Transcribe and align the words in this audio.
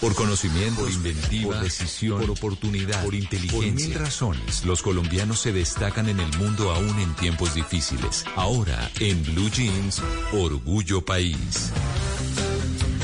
Por 0.00 0.14
conocimiento, 0.14 0.80
por 0.80 0.90
inventiva, 0.90 1.52
por 1.52 1.62
decisión, 1.62 2.20
por 2.20 2.30
oportunidad, 2.30 3.04
por 3.04 3.14
inteligencia. 3.14 3.86
Por 3.86 3.88
mil 3.88 3.94
razones, 3.94 4.64
los 4.64 4.80
colombianos 4.80 5.40
se 5.40 5.52
destacan 5.52 6.08
en 6.08 6.20
el 6.20 6.38
mundo 6.38 6.70
aún 6.70 6.98
en 7.00 7.14
tiempos 7.16 7.54
difíciles. 7.54 8.24
Ahora, 8.34 8.90
en 8.98 9.22
Blue 9.24 9.50
Jeans, 9.50 10.02
Orgullo 10.32 11.04
País. 11.04 11.70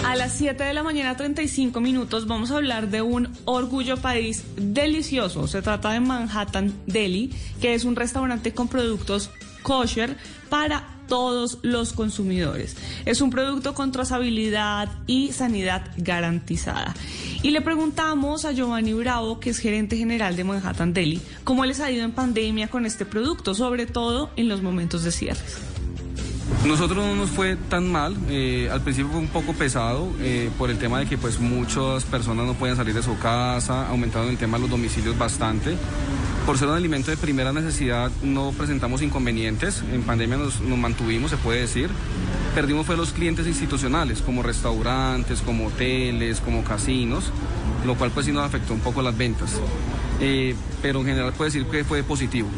A 0.06 0.16
las 0.16 0.32
7 0.38 0.64
de 0.64 0.72
la 0.72 0.82
mañana, 0.82 1.16
35 1.16 1.80
minutos, 1.80 2.26
vamos 2.26 2.50
a 2.50 2.56
hablar 2.56 2.88
de 2.88 3.02
un 3.02 3.28
orgullo 3.44 3.98
país 3.98 4.44
delicioso. 4.56 5.48
Se 5.48 5.60
trata 5.60 5.90
de 5.90 6.00
Manhattan 6.00 6.72
Deli, 6.86 7.34
que 7.60 7.74
es 7.74 7.84
un 7.84 7.96
restaurante 7.96 8.54
con 8.54 8.68
productos 8.68 9.30
kosher 9.62 10.16
para 10.48 10.95
todos 11.06 11.58
los 11.62 11.92
consumidores. 11.92 12.76
Es 13.04 13.20
un 13.20 13.30
producto 13.30 13.74
con 13.74 13.92
trazabilidad 13.92 14.88
y 15.06 15.32
sanidad 15.32 15.82
garantizada. 15.96 16.94
Y 17.42 17.50
le 17.50 17.60
preguntamos 17.60 18.44
a 18.44 18.52
Giovanni 18.52 18.92
Bravo, 18.92 19.40
que 19.40 19.50
es 19.50 19.58
gerente 19.58 19.96
general 19.96 20.36
de 20.36 20.44
Manhattan 20.44 20.92
Deli, 20.92 21.20
cómo 21.44 21.64
les 21.64 21.80
ha 21.80 21.90
ido 21.90 22.04
en 22.04 22.12
pandemia 22.12 22.68
con 22.68 22.86
este 22.86 23.06
producto, 23.06 23.54
sobre 23.54 23.86
todo 23.86 24.30
en 24.36 24.48
los 24.48 24.62
momentos 24.62 25.02
de 25.04 25.12
cierres. 25.12 25.58
Nosotros 26.64 27.04
no 27.04 27.14
nos 27.14 27.30
fue 27.30 27.56
tan 27.68 27.90
mal, 27.90 28.16
eh, 28.28 28.68
al 28.72 28.80
principio 28.80 29.12
fue 29.12 29.20
un 29.20 29.28
poco 29.28 29.52
pesado 29.52 30.12
eh, 30.20 30.50
por 30.58 30.70
el 30.70 30.78
tema 30.78 30.98
de 30.98 31.06
que 31.06 31.16
pues 31.16 31.38
muchas 31.38 32.04
personas 32.04 32.46
no 32.46 32.54
pueden 32.54 32.76
salir 32.76 32.94
de 32.94 33.02
su 33.02 33.16
casa, 33.18 33.88
aumentaron 33.88 34.30
el 34.30 34.36
tema 34.36 34.56
de 34.56 34.62
los 34.62 34.70
domicilios 34.70 35.16
bastante. 35.16 35.76
Por 36.46 36.58
ser 36.58 36.68
un 36.68 36.74
alimento 36.74 37.10
de 37.10 37.16
primera 37.16 37.52
necesidad 37.52 38.08
no 38.22 38.52
presentamos 38.52 39.02
inconvenientes, 39.02 39.82
en 39.92 40.04
pandemia 40.04 40.36
nos, 40.36 40.60
mantuvimos, 40.60 41.32
se 41.32 41.36
puede 41.36 41.62
decir. 41.62 41.90
Perdimos 42.54 42.86
fue 42.86 42.96
los 42.96 43.12
clientes 43.12 43.48
institucionales, 43.48 44.22
como 44.22 44.44
restaurantes, 44.44 45.42
como 45.42 45.66
hoteles, 45.66 46.40
como 46.40 46.62
casinos, 46.62 47.32
lo 47.84 47.96
cual 47.96 48.12
pues 48.12 48.26
sí 48.26 48.32
nos 48.32 48.44
afectó 48.44 48.74
un 48.74 48.80
poco 48.80 49.02
las 49.02 49.18
ventas. 49.18 49.60
Eh, 50.20 50.54
pero 50.82 51.00
en 51.00 51.06
general 51.06 51.32
puede 51.32 51.50
decir 51.50 51.66
que 51.66 51.82
fue 51.82 52.04
positivo. 52.04 52.48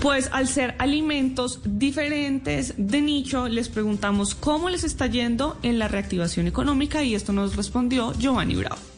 Pues 0.00 0.30
al 0.32 0.46
ser 0.46 0.76
alimentos 0.78 1.62
diferentes 1.64 2.74
de 2.76 3.02
nicho, 3.02 3.48
les 3.48 3.68
preguntamos 3.68 4.36
cómo 4.36 4.70
les 4.70 4.84
está 4.84 5.08
yendo 5.08 5.58
en 5.64 5.80
la 5.80 5.88
reactivación 5.88 6.46
económica 6.46 7.02
y 7.02 7.16
esto 7.16 7.32
nos 7.32 7.56
respondió 7.56 8.12
Giovanni 8.12 8.54
Bravo. 8.54 8.93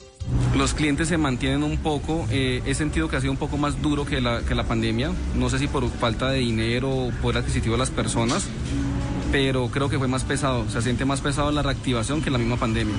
Los 0.56 0.74
clientes 0.74 1.08
se 1.08 1.18
mantienen 1.18 1.62
un 1.62 1.76
poco, 1.78 2.26
eh, 2.30 2.62
he 2.64 2.74
sentido 2.74 3.08
que 3.08 3.16
ha 3.16 3.20
sido 3.20 3.32
un 3.32 3.38
poco 3.38 3.58
más 3.58 3.80
duro 3.82 4.06
que 4.06 4.20
la, 4.20 4.40
que 4.40 4.54
la 4.54 4.64
pandemia, 4.64 5.10
no 5.36 5.50
sé 5.50 5.58
si 5.58 5.68
por 5.68 5.88
falta 5.90 6.30
de 6.30 6.38
dinero 6.38 6.90
o 6.90 7.10
poder 7.22 7.38
adquisitivo 7.38 7.74
de 7.74 7.78
las 7.78 7.90
personas, 7.90 8.48
pero 9.30 9.68
creo 9.68 9.88
que 9.88 9.98
fue 9.98 10.08
más 10.08 10.24
pesado, 10.24 10.68
se 10.70 10.80
siente 10.82 11.04
más 11.04 11.20
pesado 11.20 11.52
la 11.52 11.62
reactivación 11.62 12.22
que 12.22 12.30
la 12.30 12.38
misma 12.38 12.56
pandemia. 12.56 12.94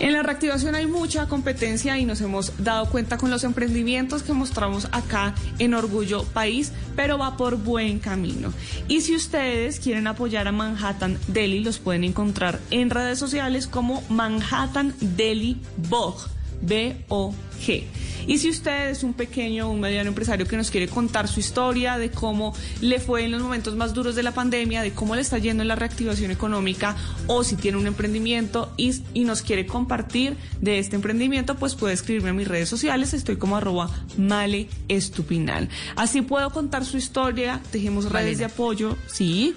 En 0.00 0.12
la 0.12 0.22
reactivación 0.22 0.76
hay 0.76 0.86
mucha 0.86 1.26
competencia 1.26 1.98
y 1.98 2.04
nos 2.04 2.20
hemos 2.20 2.52
dado 2.62 2.88
cuenta 2.88 3.18
con 3.18 3.30
los 3.30 3.42
emprendimientos 3.42 4.22
que 4.22 4.32
mostramos 4.32 4.86
acá 4.92 5.34
en 5.58 5.74
Orgullo 5.74 6.22
País, 6.22 6.72
pero 6.94 7.18
va 7.18 7.36
por 7.36 7.56
buen 7.56 7.98
camino. 7.98 8.52
Y 8.86 9.00
si 9.00 9.16
ustedes 9.16 9.80
quieren 9.80 10.06
apoyar 10.06 10.46
a 10.46 10.52
Manhattan 10.52 11.18
Deli, 11.26 11.64
los 11.64 11.80
pueden 11.80 12.04
encontrar 12.04 12.60
en 12.70 12.90
redes 12.90 13.18
sociales 13.18 13.66
como 13.66 14.04
Manhattan 14.08 14.94
Deli 15.00 15.60
Bog, 15.88 16.28
B-O-G. 16.62 17.84
Y 18.28 18.36
si 18.36 18.50
usted 18.50 18.90
es 18.90 19.04
un 19.04 19.14
pequeño 19.14 19.68
o 19.68 19.70
un 19.70 19.80
mediano 19.80 20.08
empresario 20.08 20.46
que 20.46 20.56
nos 20.58 20.70
quiere 20.70 20.86
contar 20.86 21.28
su 21.28 21.40
historia 21.40 21.96
de 21.96 22.10
cómo 22.10 22.54
le 22.82 23.00
fue 23.00 23.24
en 23.24 23.30
los 23.30 23.40
momentos 23.40 23.74
más 23.74 23.94
duros 23.94 24.14
de 24.16 24.22
la 24.22 24.32
pandemia, 24.32 24.82
de 24.82 24.92
cómo 24.92 25.14
le 25.14 25.22
está 25.22 25.38
yendo 25.38 25.62
en 25.62 25.68
la 25.68 25.76
reactivación 25.76 26.30
económica, 26.30 26.94
o 27.26 27.42
si 27.42 27.56
tiene 27.56 27.78
un 27.78 27.86
emprendimiento 27.86 28.70
y, 28.76 28.92
y 29.14 29.24
nos 29.24 29.40
quiere 29.40 29.64
compartir 29.64 30.36
de 30.60 30.78
este 30.78 30.96
emprendimiento, 30.96 31.54
pues 31.54 31.74
puede 31.74 31.94
escribirme 31.94 32.30
a 32.30 32.34
mis 32.34 32.46
redes 32.46 32.68
sociales. 32.68 33.14
Estoy 33.14 33.36
como 33.36 33.56
arroba 33.56 33.90
male 34.18 34.68
estupinal. 34.88 35.70
Así 35.96 36.20
puedo 36.20 36.50
contar 36.50 36.84
su 36.84 36.98
historia. 36.98 37.62
Dejemos 37.72 38.10
redes 38.12 38.36
de 38.36 38.44
apoyo. 38.44 38.96
Sí. 39.06 39.54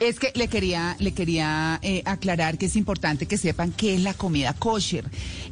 Es 0.00 0.18
que 0.18 0.32
le 0.34 0.48
quería, 0.48 0.96
le 0.98 1.12
quería 1.12 1.78
eh, 1.82 2.02
aclarar 2.04 2.58
que 2.58 2.66
es 2.66 2.76
importante 2.76 3.26
que 3.26 3.38
sepan 3.38 3.72
qué 3.72 3.94
es 3.94 4.02
la 4.02 4.14
comida 4.14 4.52
kosher. 4.52 5.04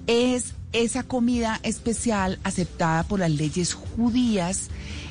Es 0.06 0.54
esa 0.72 1.02
comida 1.02 1.60
especial 1.62 2.38
aceptada 2.44 3.04
por 3.04 3.20
las 3.20 3.30
leyes 3.30 3.74
judías 3.74 4.68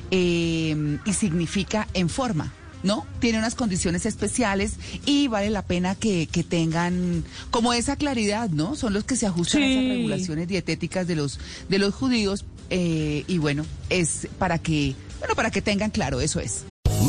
eh, 0.09 0.97
y 1.06 1.14
significa 1.14 1.88
en 1.94 2.09
forma. 2.09 2.53
¿No? 2.84 3.06
Tiene 3.20 3.38
unas 3.38 3.53
condiciones 3.53 4.08
especiales 4.08 4.78
y 5.06 5.28
vale 5.28 5.52
la 5.52 5.62
pena 5.62 5.94
que, 5.94 6.25
que 6.25 6.44
tengan 6.44 7.24
como 7.52 7.74
esa 7.74 7.96
claridad, 7.96 8.50
¿no? 8.50 8.75
Son 8.75 8.91
los 8.91 9.03
que 9.03 9.16
se 9.16 9.28
ajustan 9.28 9.62
a 9.62 9.68
esas 9.68 9.84
regulaciones 9.84 10.47
dietéticas 10.47 11.06
de 11.06 11.16
los, 11.16 11.40
de 11.70 11.78
los 11.78 11.94
judíos 11.94 12.44
eh, 12.72 13.24
y 13.28 13.38
bueno, 13.38 13.68
es 13.91 14.28
para 14.40 14.58
que, 14.58 14.96
bueno, 15.20 15.36
para 15.36 15.52
que 15.52 15.62
tengan 15.62 15.91
claro, 15.91 16.22
eso 16.22 16.40
es. 16.40 16.66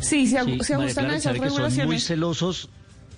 Sí, 0.00 0.26
se, 0.26 0.42
Sí, 0.44 0.58
se 0.62 0.74
ajustan 0.74 1.04
Clara, 1.04 1.12
a 1.14 1.16
esas 1.16 1.32
que 1.32 1.38
son 1.38 1.48
muy 1.48 1.48
regulaciones. 1.48 2.04
celosos. 2.04 2.68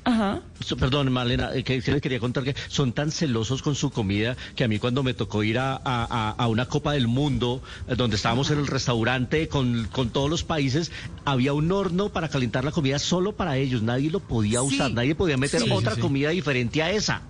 Ajá. 0.04 0.40
Perdón, 0.80 1.12
Malena, 1.12 1.50
eh, 1.54 1.62
que 1.62 1.80
que 1.80 1.92
les 1.92 2.02
quería 2.02 2.18
contar 2.18 2.42
que 2.42 2.56
son 2.66 2.92
tan 2.92 3.12
celosos 3.12 3.62
con 3.62 3.76
su 3.76 3.90
comida 3.92 4.36
que 4.56 4.64
a 4.64 4.68
mí 4.68 4.80
cuando 4.80 5.04
me 5.04 5.14
tocó 5.14 5.44
ir 5.44 5.60
a, 5.60 5.76
a- 5.84 6.48
una 6.48 6.66
Copa 6.66 6.92
del 6.92 7.06
Mundo, 7.06 7.62
eh, 7.86 7.94
donde 7.94 8.16
estábamos 8.16 8.50
en 8.50 8.58
el 8.58 8.66
restaurante 8.66 9.46
con, 9.46 9.86
con 9.92 10.10
todos 10.10 10.28
los 10.28 10.42
países, 10.42 10.90
había 11.24 11.52
un 11.52 11.70
horno 11.70 12.08
para 12.08 12.28
calentar 12.28 12.64
la 12.64 12.72
comida 12.72 12.98
solo 12.98 13.36
para 13.36 13.56
ellos. 13.58 13.82
Nadie 13.82 14.10
lo 14.10 14.18
podía 14.18 14.58
Sí. 14.62 14.74
usar, 14.74 14.90
nadie 14.92 15.14
podía 15.14 15.36
meter 15.36 15.60
Sí. 15.62 15.70
otra 15.70 15.92
Sí, 15.92 15.96
sí. 15.96 16.02
comida 16.02 16.30
diferente 16.30 16.82
a 16.82 16.90
esa. 16.90 17.22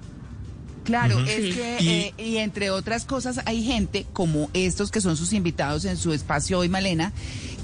Claro, 0.85 1.21
es 1.27 1.45
Sí. 1.45 1.53
que, 1.53 1.77
Y- 1.79 1.89
eh, 1.89 2.15
y 2.19 2.37
entre 2.39 2.71
otras 2.71 3.05
cosas, 3.05 3.41
hay 3.45 3.63
gente 3.63 4.05
como 4.15 4.51
estos 4.55 4.91
que 4.91 5.01
son 5.01 5.17
sus 5.17 5.33
invitados 5.33 5.85
en 5.85 5.97
su 5.97 6.13
espacio 6.13 6.59
hoy, 6.59 6.69
Malena, 6.69 7.13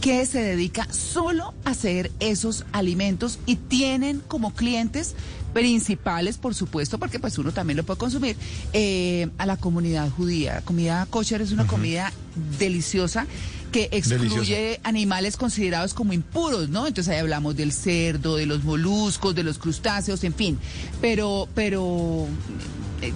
que 0.00 0.24
se 0.26 0.40
dedica 0.40 0.86
solo 0.92 1.54
a 1.64 1.70
hacer 1.70 2.10
esos 2.20 2.64
alimentos 2.72 3.38
y 3.46 3.56
tienen 3.56 4.20
como 4.20 4.54
clientes 4.54 5.14
principales, 5.52 6.38
por 6.38 6.54
supuesto, 6.54 6.98
porque 6.98 7.18
pues 7.18 7.38
uno 7.38 7.52
también 7.52 7.78
lo 7.78 7.84
puede 7.84 7.98
consumir, 7.98 8.36
eh, 8.72 9.28
a 9.38 9.46
la 9.46 9.56
comunidad 9.56 10.08
judía. 10.10 10.54
La 10.54 10.60
comida 10.62 11.06
kosher 11.10 11.42
es 11.42 11.52
una 11.52 11.66
comida 11.66 12.12
deliciosa 12.58 13.26
que 13.72 13.88
excluye 13.92 14.54
Deliciosa. 14.54 14.80
animales 14.84 15.36
considerados 15.36 15.94
como 15.94 16.12
impuros, 16.12 16.68
¿no? 16.68 16.86
Entonces 16.86 17.12
ahí 17.12 17.20
hablamos 17.20 17.56
del 17.56 17.72
cerdo, 17.72 18.36
de 18.36 18.46
los 18.46 18.64
moluscos, 18.64 19.34
de 19.34 19.42
los 19.42 19.58
crustáceos, 19.58 20.22
en 20.24 20.34
fin. 20.34 20.58
Pero, 21.00 21.48
pero 21.54 22.26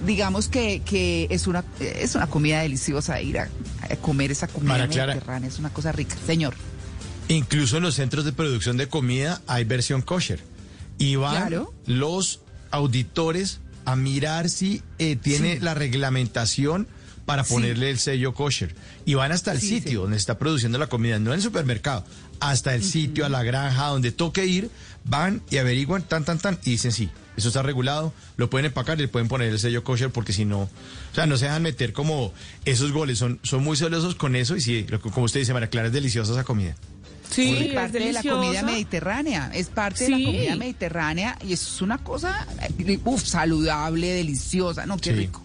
digamos 0.06 0.48
que, 0.48 0.80
que 0.84 1.26
es 1.30 1.46
una 1.46 1.64
es 1.80 2.14
una 2.14 2.26
comida 2.28 2.60
deliciosa 2.62 3.20
ir 3.20 3.38
a, 3.38 3.48
a 3.90 3.96
comer 3.96 4.30
esa 4.30 4.46
comida 4.48 4.86
Clara. 4.88 5.14
mediterránea, 5.14 5.48
es 5.48 5.58
una 5.58 5.70
cosa 5.72 5.92
rica, 5.92 6.16
señor. 6.26 6.54
Incluso 7.28 7.76
en 7.78 7.82
los 7.84 7.94
centros 7.94 8.24
de 8.24 8.32
producción 8.32 8.76
de 8.76 8.88
comida 8.88 9.40
hay 9.46 9.64
versión 9.64 10.02
kosher. 10.02 10.40
Y 10.98 11.16
van 11.16 11.34
Claro. 11.48 11.72
los 11.86 12.40
auditores 12.70 13.60
a 13.84 13.96
mirar 13.96 14.48
si 14.48 14.82
eh, 14.98 15.16
tiene 15.16 15.58
la 15.60 15.74
reglamentación 15.74 16.86
para 17.26 17.44
Sí. 17.44 17.54
ponerle 17.54 17.90
el 17.90 17.98
sello 17.98 18.34
kosher. 18.34 18.74
Y 19.04 19.14
van 19.14 19.32
hasta 19.32 19.52
el 19.52 19.60
Sí, 19.60 19.68
sitio 19.68 19.90
sí. 19.90 19.96
donde 19.96 20.16
está 20.16 20.38
produciendo 20.38 20.78
la 20.78 20.86
comida, 20.88 21.18
no 21.18 21.30
en 21.32 21.36
el 21.36 21.42
supermercado, 21.42 22.04
hasta 22.40 22.74
el 22.74 22.82
sitio, 22.82 23.24
a 23.24 23.28
la 23.28 23.42
granja, 23.42 23.86
donde 23.86 24.12
toque 24.12 24.46
ir, 24.46 24.70
van 25.04 25.42
y 25.50 25.58
averiguan 25.58 26.02
tan, 26.02 26.24
tan, 26.24 26.38
tan, 26.38 26.58
y 26.64 26.70
dicen 26.72 26.92
sí. 26.92 27.08
Eso 27.34 27.48
está 27.48 27.62
regulado, 27.62 28.12
lo 28.36 28.50
pueden 28.50 28.66
empacar 28.66 28.98
y 28.98 29.02
le 29.02 29.08
pueden 29.08 29.26
poner 29.26 29.48
el 29.48 29.58
sello 29.58 29.82
kosher 29.82 30.10
porque 30.10 30.34
si 30.34 30.44
no, 30.44 30.60
o 30.64 30.70
sea, 31.14 31.24
no 31.26 31.38
se 31.38 31.46
dejan 31.46 31.62
meter 31.62 31.94
como 31.94 32.30
esos 32.66 32.92
goles, 32.92 33.18
son, 33.18 33.40
son 33.42 33.64
muy 33.64 33.74
celosos 33.76 34.14
con 34.16 34.36
eso 34.36 34.54
y 34.54 34.60
sí, 34.60 34.84
lo 34.90 35.00
que- 35.00 35.10
como 35.10 35.24
usted 35.24 35.40
dice, 35.40 35.54
María 35.54 35.70
Clara, 35.70 35.86
es 35.86 35.94
deliciosa 35.94 36.32
esa 36.32 36.44
comida. 36.44 36.74
Sí, 37.30 37.54
es 37.56 37.68
es 37.68 37.72
parte 37.74 37.98
de 38.00 38.12
la 38.12 38.22
comida 38.22 38.62
mediterránea, 38.62 39.50
es 39.54 39.68
parte 39.68 40.04
de 40.04 40.10
la 40.10 40.16
comida 40.18 40.56
mediterránea 40.56 41.38
y 41.42 41.54
eso 41.54 41.74
es 41.74 41.80
una 41.80 41.96
cosa, 42.04 42.46
eh, 42.78 42.98
uf, 43.02 43.24
saludable, 43.24 44.08
deliciosa, 44.10 44.84
no, 44.84 44.98
qué 44.98 45.10
Sí. 45.12 45.16
rico, 45.16 45.41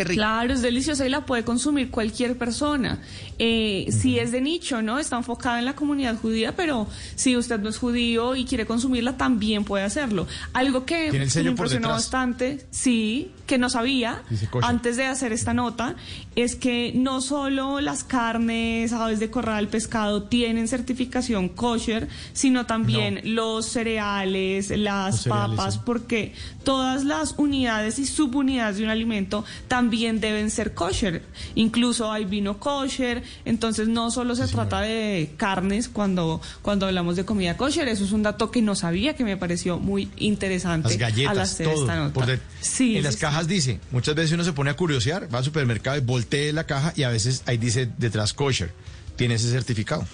qué 0.00 0.04
rico. 0.04 0.20
Claro, 0.20 0.52
es 0.54 0.62
deliciosa 0.62 1.06
y 1.06 1.08
la 1.10 1.26
puede 1.26 1.44
consumir 1.44 1.90
cualquier 1.90 2.36
persona. 2.38 2.98
Eh, 3.38 3.86
Si 3.90 4.18
es 4.18 4.32
de 4.32 4.40
nicho, 4.40 4.82
¿no? 4.82 4.98
Está 4.98 5.16
enfocada 5.16 5.58
en 5.58 5.64
la 5.64 5.74
comunidad 5.74 6.16
judía, 6.16 6.56
pero 6.56 6.86
si 7.14 7.36
usted 7.36 7.60
no 7.60 7.68
es 7.68 7.78
judío 7.78 8.34
y 8.36 8.44
quiere 8.44 8.66
consumirla, 8.66 9.16
también 9.16 9.64
puede 9.64 9.84
hacerlo. 9.84 10.26
Algo 10.52 10.84
que, 10.84 11.10
me 11.12 11.50
impresionó 11.50 11.88
bastante, 11.88 12.66
sí, 12.70 13.30
que 13.46 13.58
no 13.58 13.68
sabía 13.68 14.22
antes 14.62 14.96
de 14.96 15.06
hacer 15.06 15.32
esta 15.32 15.54
nota, 15.54 15.96
es 16.36 16.54
que 16.56 16.92
no 16.94 17.20
solo 17.20 17.80
las 17.80 18.04
carnes, 18.04 18.92
aves 18.92 19.20
de 19.20 19.30
corral, 19.30 19.68
pescado 19.68 20.22
tienen 20.24 20.68
certificación 20.68 21.48
kosher, 21.48 22.08
sino 22.32 22.66
también 22.66 23.20
los 23.24 23.66
cereales, 23.66 24.70
las 24.70 25.14
Los 25.14 25.22
cereales, 25.22 25.56
papas, 25.56 25.74
sí. 25.74 25.80
porque 25.84 26.32
todas 26.64 27.04
las 27.04 27.34
unidades 27.36 27.98
y 27.98 28.06
subunidades 28.06 28.78
de 28.78 28.84
un 28.84 28.90
alimento 28.90 29.44
también 29.68 29.89
deben 29.90 30.50
ser 30.50 30.72
kosher. 30.74 31.22
Incluso 31.54 32.10
hay 32.10 32.24
vino 32.24 32.58
kosher, 32.58 33.22
entonces 33.44 33.88
no 33.88 34.10
solo 34.10 34.34
se 34.36 34.46
trata 34.46 34.80
de 34.80 35.32
carnes 35.36 35.88
cuando, 35.88 36.40
cuando 36.62 36.86
hablamos 36.86 37.16
de 37.16 37.24
comida 37.24 37.56
kosher, 37.56 37.88
eso 37.88 38.04
es 38.04 38.12
un 38.12 38.22
dato 38.22 38.50
que 38.50 38.62
no 38.62 38.74
sabía, 38.74 39.14
que 39.14 39.24
me 39.24 39.36
pareció 39.36 39.78
muy 39.78 40.08
interesante 40.16 40.88
Las 40.88 40.98
galletas, 40.98 41.30
al 41.32 41.38
hacer 41.40 41.66
todo. 41.68 41.82
esta 41.82 41.96
nota. 41.96 42.12
por 42.14 42.26
de- 42.26 42.38
Sí, 42.60 42.96
en 42.96 43.02
las 43.04 43.14
sí. 43.14 43.20
cajas 43.20 43.46
dice, 43.48 43.80
muchas 43.90 44.14
veces 44.14 44.32
uno 44.32 44.44
se 44.44 44.52
pone 44.52 44.70
a 44.70 44.74
curiosear, 44.76 45.32
va 45.32 45.38
al 45.38 45.44
supermercado 45.44 45.96
y 45.96 46.00
voltea 46.00 46.52
la 46.52 46.64
caja 46.64 46.92
y 46.96 47.02
a 47.02 47.08
veces 47.10 47.42
ahí 47.46 47.56
dice 47.58 47.88
detrás 47.98 48.32
kosher. 48.32 48.72
Tiene 49.16 49.34
ese 49.34 49.50
certificado. 49.50 50.06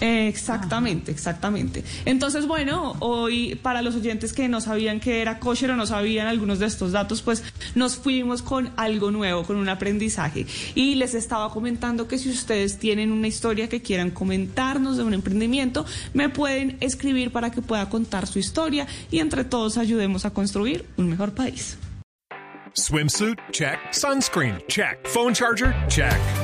Exactamente, 0.00 1.10
exactamente. 1.12 1.82
Entonces, 2.04 2.46
bueno, 2.46 2.96
hoy 3.00 3.54
para 3.54 3.80
los 3.80 3.94
oyentes 3.94 4.32
que 4.32 4.48
no 4.48 4.60
sabían 4.60 5.00
que 5.00 5.22
era 5.22 5.38
kosher 5.38 5.70
o 5.70 5.76
no 5.76 5.86
sabían 5.86 6.26
algunos 6.26 6.58
de 6.58 6.66
estos 6.66 6.92
datos, 6.92 7.22
pues 7.22 7.42
nos 7.74 7.96
fuimos 7.96 8.42
con 8.42 8.70
algo 8.76 9.10
nuevo, 9.10 9.44
con 9.44 9.56
un 9.56 9.68
aprendizaje. 9.68 10.46
Y 10.74 10.94
les 10.96 11.14
estaba 11.14 11.50
comentando 11.50 12.08
que 12.08 12.18
si 12.18 12.30
ustedes 12.30 12.78
tienen 12.78 13.12
una 13.12 13.28
historia 13.28 13.68
que 13.68 13.82
quieran 13.82 14.10
comentarnos 14.10 14.96
de 14.96 15.04
un 15.04 15.14
emprendimiento, 15.14 15.84
me 16.12 16.28
pueden 16.28 16.76
escribir 16.80 17.30
para 17.30 17.50
que 17.50 17.62
pueda 17.62 17.88
contar 17.88 18.26
su 18.26 18.38
historia 18.38 18.86
y 19.10 19.18
entre 19.18 19.44
todos 19.44 19.78
ayudemos 19.78 20.24
a 20.24 20.30
construir 20.30 20.86
un 20.96 21.08
mejor 21.08 21.32
país. 21.32 21.76
Swimsuit? 22.76 23.38
Check. 23.52 23.78
Sunscreen? 23.92 24.58
Check. 24.68 25.06
Phone 25.06 25.32
charger? 25.32 25.72
Check. 25.88 26.43